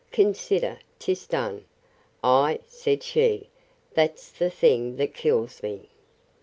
Consider, 0.11 0.79
'tis 0.97 1.27
done.—Ay, 1.27 2.57
said 2.65 3.03
she, 3.03 3.49
that's 3.93 4.29
the 4.31 4.49
thing 4.49 4.95
that 4.95 5.13
kills 5.13 5.61
me. 5.61 5.89